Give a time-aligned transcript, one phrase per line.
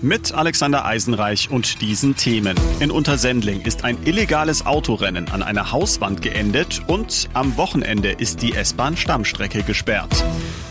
[0.00, 2.56] Mit Alexander Eisenreich und diesen Themen.
[2.78, 8.52] In Untersendling ist ein illegales Autorennen an einer Hauswand geendet und am Wochenende ist die
[8.52, 10.24] S-Bahn Stammstrecke gesperrt.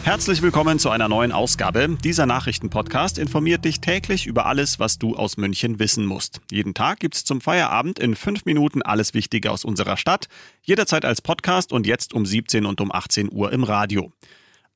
[0.05, 1.97] Herzlich willkommen zu einer neuen Ausgabe.
[2.01, 6.39] Dieser Nachrichtenpodcast informiert dich täglich über alles, was du aus München wissen musst.
[6.49, 10.29] Jeden Tag gibt's zum Feierabend in fünf Minuten alles Wichtige aus unserer Stadt.
[10.61, 14.13] Jederzeit als Podcast und jetzt um 17 und um 18 Uhr im Radio.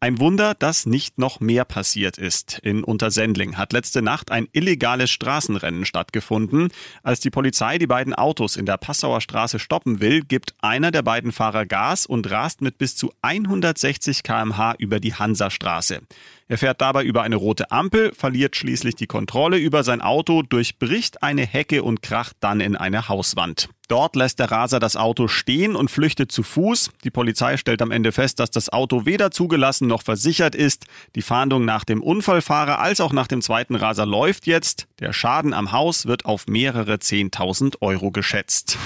[0.03, 2.57] Ein Wunder, dass nicht noch mehr passiert ist.
[2.63, 6.69] In Untersendling hat letzte Nacht ein illegales Straßenrennen stattgefunden.
[7.03, 11.03] Als die Polizei die beiden Autos in der Passauer Straße stoppen will, gibt einer der
[11.03, 15.99] beiden Fahrer Gas und rast mit bis zu 160 kmh über die Hansastraße.
[16.51, 21.23] Er fährt dabei über eine rote Ampel, verliert schließlich die Kontrolle über sein Auto, durchbricht
[21.23, 23.69] eine Hecke und kracht dann in eine Hauswand.
[23.87, 26.89] Dort lässt der Raser das Auto stehen und flüchtet zu Fuß.
[27.05, 30.87] Die Polizei stellt am Ende fest, dass das Auto weder zugelassen noch versichert ist.
[31.15, 34.87] Die Fahndung nach dem Unfallfahrer als auch nach dem zweiten Raser läuft jetzt.
[34.99, 38.77] Der Schaden am Haus wird auf mehrere 10.000 Euro geschätzt.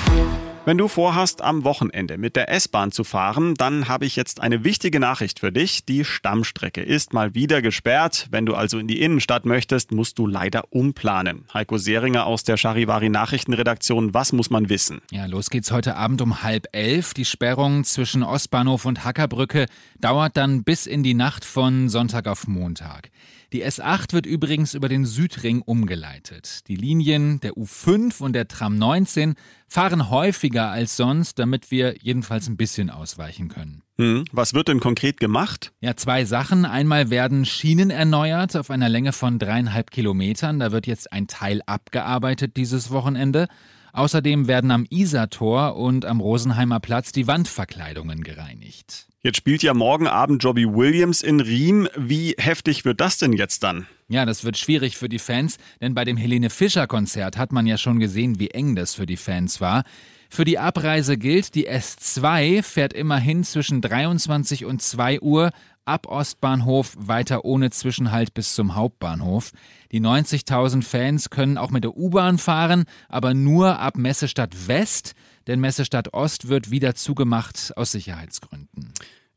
[0.65, 4.63] Wenn du vorhast, am Wochenende mit der S-Bahn zu fahren, dann habe ich jetzt eine
[4.63, 5.85] wichtige Nachricht für dich.
[5.85, 8.25] Die Stammstrecke ist mal wieder gesperrt.
[8.31, 11.45] Wenn du also in die Innenstadt möchtest, musst du leider umplanen.
[11.53, 15.01] Heiko Seringer aus der Charivari Nachrichtenredaktion, was muss man wissen?
[15.11, 17.13] Ja, los geht's heute Abend um halb elf.
[17.13, 19.67] Die Sperrung zwischen Ostbahnhof und Hackerbrücke
[19.99, 23.11] dauert dann bis in die Nacht von Sonntag auf Montag.
[23.55, 26.67] Die S8 wird übrigens über den Südring umgeleitet.
[26.67, 32.49] Die Linien der U5 und der Tram 19 fahren häufiger als sonst, damit wir jedenfalls
[32.49, 33.81] ein bisschen ausweichen können.
[33.97, 35.71] Hm, was wird denn konkret gemacht?
[35.79, 36.65] Ja, zwei Sachen.
[36.65, 40.59] Einmal werden Schienen erneuert auf einer Länge von dreieinhalb Kilometern.
[40.59, 43.47] Da wird jetzt ein Teil abgearbeitet dieses Wochenende.
[43.93, 49.07] Außerdem werden am Isartor und am Rosenheimer Platz die Wandverkleidungen gereinigt.
[49.25, 51.89] Jetzt spielt ja morgen Abend Jobbie Williams in Riem.
[51.97, 53.87] Wie heftig wird das denn jetzt dann?
[54.07, 57.65] Ja, das wird schwierig für die Fans, denn bei dem Helene Fischer Konzert hat man
[57.65, 59.83] ja schon gesehen, wie eng das für die Fans war.
[60.29, 65.49] Für die Abreise gilt, die S2 fährt immerhin zwischen 23 und 2 Uhr
[65.85, 69.53] ab Ostbahnhof weiter ohne Zwischenhalt bis zum Hauptbahnhof.
[69.91, 75.15] Die 90.000 Fans können auch mit der U-Bahn fahren, aber nur ab Messestadt West,
[75.47, 78.84] denn Messestadt Ost wird wieder zugemacht aus Sicherheitsgründen.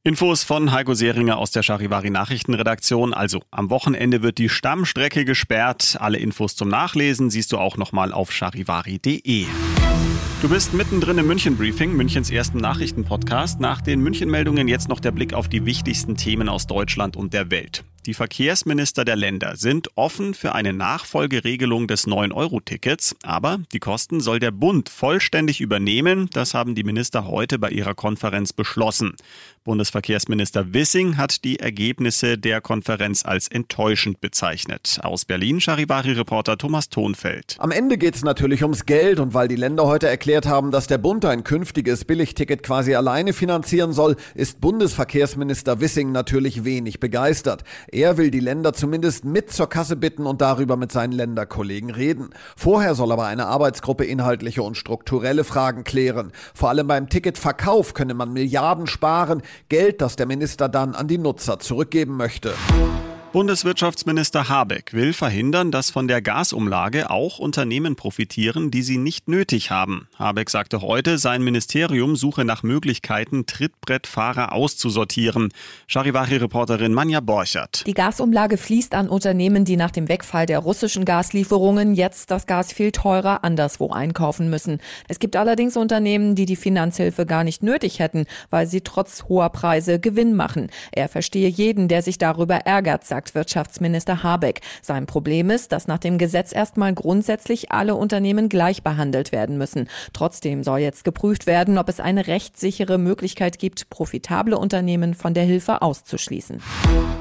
[0.09, 3.13] Infos von Heiko Seringer aus der Charivari Nachrichtenredaktion.
[3.13, 5.99] Also am Wochenende wird die Stammstrecke gesperrt.
[6.01, 9.45] Alle Infos zum Nachlesen siehst du auch nochmal auf charivari.de.
[10.41, 13.61] Du bist mittendrin im München Briefing, Münchens ersten Nachrichtenpodcast.
[13.61, 17.51] Nach den München-Meldungen jetzt noch der Blick auf die wichtigsten Themen aus Deutschland und der
[17.51, 17.85] Welt.
[18.09, 24.39] Die Verkehrsminister der Länder sind offen für eine Nachfolgeregelung des 9-Euro-Tickets, aber die Kosten soll
[24.39, 26.31] der Bund vollständig übernehmen.
[26.33, 29.15] Das haben die Minister heute bei ihrer Konferenz beschlossen.
[29.65, 34.99] Bundesverkehrsminister Wissing hat die Ergebnisse der Konferenz als enttäuschend bezeichnet.
[35.03, 37.57] Aus Berlin Charivari-Reporter Thomas Thonfeld.
[37.59, 40.87] Am Ende geht es natürlich ums Geld und weil die Länder heute erklärt haben, dass
[40.87, 47.65] der Bund ein künftiges Billigticket quasi alleine finanzieren soll, ist Bundesverkehrsminister Wissing natürlich wenig begeistert.
[47.99, 52.31] Er will die Länder zumindest mit zur Kasse bitten und darüber mit seinen Länderkollegen reden.
[52.57, 56.31] Vorher soll aber eine Arbeitsgruppe inhaltliche und strukturelle Fragen klären.
[56.55, 61.19] Vor allem beim Ticketverkauf könne man Milliarden sparen, Geld, das der Minister dann an die
[61.19, 62.55] Nutzer zurückgeben möchte.
[63.39, 69.71] Bundeswirtschaftsminister Habeck will verhindern, dass von der Gasumlage auch Unternehmen profitieren, die sie nicht nötig
[69.71, 70.09] haben.
[70.19, 75.53] Habeck sagte heute, sein Ministerium suche nach Möglichkeiten, Trittbrettfahrer auszusortieren.
[75.87, 77.87] Charivari-Reporterin Manja Borchert.
[77.87, 82.73] Die Gasumlage fließt an Unternehmen, die nach dem Wegfall der russischen Gaslieferungen jetzt das Gas
[82.73, 84.81] viel teurer anderswo einkaufen müssen.
[85.07, 89.51] Es gibt allerdings Unternehmen, die die Finanzhilfe gar nicht nötig hätten, weil sie trotz hoher
[89.51, 90.71] Preise Gewinn machen.
[90.91, 94.61] Er verstehe jeden, der sich darüber ärgert, sagt sagt Wirtschaftsminister Habeck.
[94.83, 99.89] Sein Problem ist, dass nach dem Gesetz erstmal grundsätzlich alle Unternehmen gleich behandelt werden müssen.
[100.13, 105.45] Trotzdem soll jetzt geprüft werden, ob es eine rechtssichere Möglichkeit gibt, profitable Unternehmen von der
[105.45, 106.61] Hilfe auszuschließen.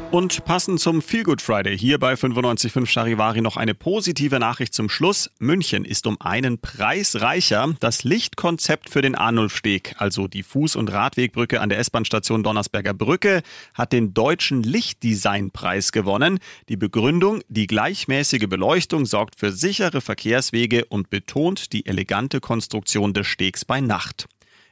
[0.09, 4.87] Und passend zum Feel Good Friday hier bei 95.5 Charivari noch eine positive Nachricht zum
[4.87, 5.29] Schluss.
[5.39, 7.73] München ist um einen Preis reicher.
[7.81, 13.41] Das Lichtkonzept für den Arnulfsteg, also die Fuß- und Radwegbrücke an der S-Bahn-Station Donnersberger Brücke,
[13.73, 16.39] hat den deutschen Lichtdesignpreis Preis gewonnen.
[16.69, 23.27] Die Begründung, die gleichmäßige Beleuchtung sorgt für sichere Verkehrswege und betont die elegante Konstruktion des
[23.27, 24.27] Stegs bei Nacht.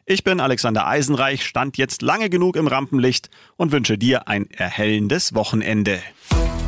[0.05, 5.33] Ich bin Alexander Eisenreich, stand jetzt lange genug im Rampenlicht und wünsche dir ein erhellendes
[5.33, 5.99] Wochenende.